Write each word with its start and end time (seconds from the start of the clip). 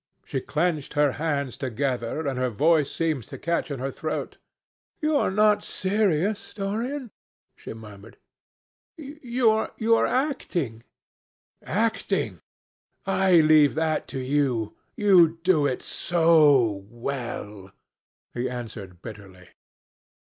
She 0.25 0.41
clenched 0.41 0.95
her 0.95 1.11
hands 1.11 1.57
together, 1.57 2.25
and 2.27 2.39
her 2.39 2.49
voice 2.49 2.89
seemed 2.91 3.23
to 3.25 3.37
catch 3.37 3.69
in 3.69 3.77
her 3.79 3.91
throat. 3.91 4.37
"You 4.99 5.15
are 5.15 5.29
not 5.29 5.63
serious, 5.63 6.55
Dorian?" 6.55 7.11
she 7.55 7.75
murmured. 7.75 8.17
"You 8.97 9.51
are 9.51 10.05
acting." 10.07 10.81
"Acting! 11.61 12.41
I 13.05 13.41
leave 13.41 13.75
that 13.75 14.07
to 14.07 14.19
you. 14.19 14.75
You 14.95 15.37
do 15.43 15.67
it 15.67 15.83
so 15.83 16.83
well," 16.89 17.71
he 18.33 18.49
answered 18.49 19.03
bitterly. 19.03 19.49